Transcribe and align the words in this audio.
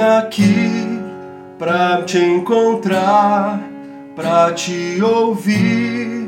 Aqui 0.00 0.98
pra 1.58 2.00
te 2.02 2.16
encontrar, 2.16 3.60
pra 4.16 4.50
te 4.50 4.98
ouvir, 5.02 6.26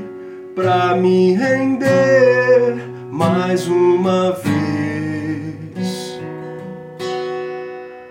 pra 0.54 0.94
me 0.94 1.32
render 1.32 2.76
mais 3.10 3.66
uma 3.66 4.32
vez. 4.32 6.20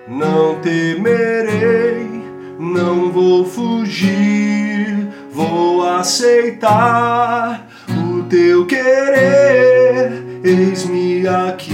Não 0.08 0.56
temerei, 0.62 2.24
não 2.58 3.12
vou 3.12 3.46
fugir, 3.46 5.08
vou 5.32 5.88
aceitar 5.88 7.68
o 7.88 8.24
teu 8.24 8.66
querer, 8.66 10.12
eis-me 10.44 11.28
aqui. 11.28 11.71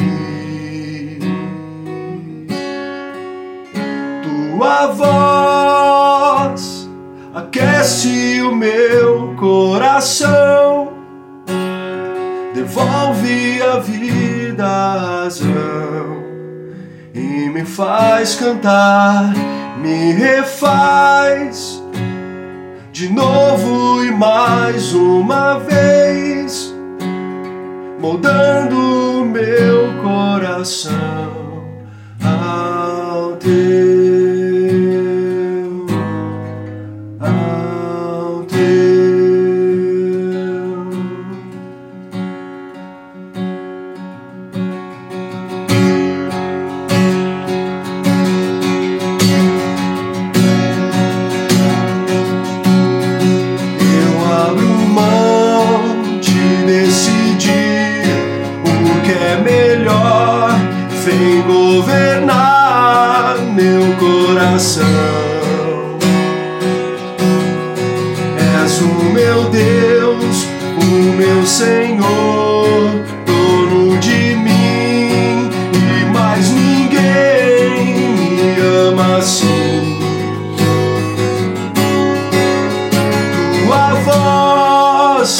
Tua 4.87 4.91
voz 4.91 6.89
aquece 7.33 8.41
o 8.41 8.55
meu 8.55 9.35
coração, 9.35 10.93
devolve 12.53 13.61
a 13.61 13.79
vida 13.79 14.65
razão 14.65 16.23
e 17.13 17.49
me 17.49 17.65
faz 17.65 18.35
cantar, 18.35 19.33
me 19.77 20.13
refaz 20.13 21.81
de 22.91 23.09
novo 23.09 24.03
e 24.03 24.11
mais 24.11 24.93
uma 24.93 25.59
vez, 25.59 26.73
moldando 27.99 29.21
o 29.21 29.25
meu 29.25 30.01
coração. 30.01 30.95
Ao 32.23 32.96
governar 61.87 63.37
meu 63.53 63.95
coração. 63.95 64.83
És 68.61 68.81
o 68.81 69.03
meu 69.13 69.49
Deus, 69.49 70.45
o 70.81 71.15
meu 71.15 71.45
Senhor, 71.45 73.05
dono 73.25 73.97
de 73.99 74.35
mim 74.35 75.49
e 75.73 76.05
mais 76.13 76.49
ninguém 76.49 77.95
me 78.09 78.59
ama 78.89 79.17
assim. 79.19 79.97
Tua 83.65 83.93
voz 84.03 85.39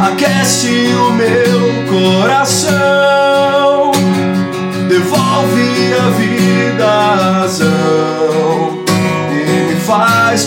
aquece 0.00 0.88
o 0.96 1.12
meu 1.12 1.62
coração 1.88 2.83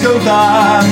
cantar 0.08 0.87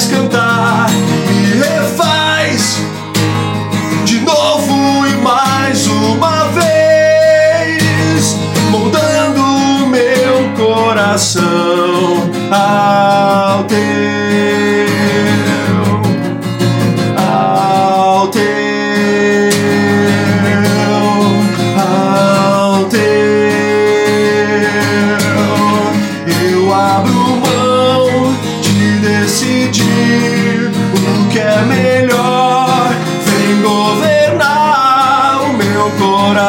faz 0.00 0.06
cantar, 0.06 0.90
me 1.28 1.52
refaz 1.58 2.78
de 4.04 4.20
novo 4.20 5.06
e 5.06 5.12
mais 5.22 5.86
uma 5.86 6.48
vez, 6.48 8.36
moldando 8.70 9.42
o 9.42 9.86
meu 9.86 10.50
coração 10.56 12.30
ao 12.50 13.64
teu. 13.64 13.90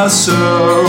Coração. 0.02 0.84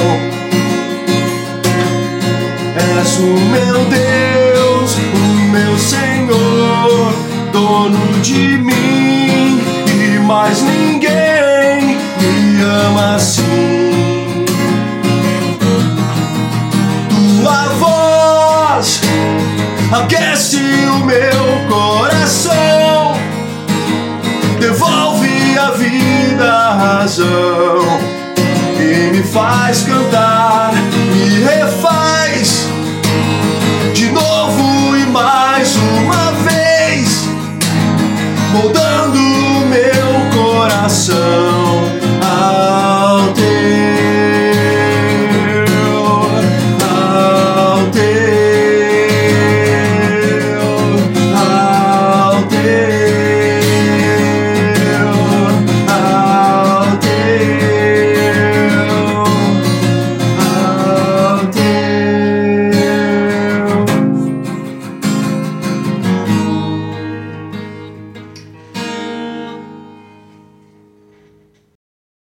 És 2.77 3.19
o 3.19 3.39
meu 3.51 3.85
Deus, 3.85 4.97
o 4.97 5.51
meu 5.51 5.79
Senhor, 5.79 7.15
dono 7.53 8.21
de 8.21 8.59
mim 8.59 9.61
e 9.87 10.19
mais 10.19 10.63
ninguém 10.63 11.99
me 12.21 12.63
ama 12.63 13.17
assim. 13.17 13.52
aquece 19.93 20.57
o 20.57 21.05
meu 21.05 21.69
coração, 21.69 23.13
devolve 24.59 25.59
a 25.59 25.71
vida 25.73 26.51
à 26.51 26.73
razão. 26.75 28.01
E 28.81 29.13
me 29.13 29.23
faz 29.23 29.83
cantar, 29.83 30.73
me 31.15 31.41
refaz. 31.45 32.67
De 33.95 34.11
novo 34.11 34.97
e 34.97 35.07
mais 35.07 35.77
uma 35.77 36.33
vez, 36.43 37.29
moldando 38.53 39.19
o 39.19 39.67
meu 39.67 40.43
coração. 40.43 41.52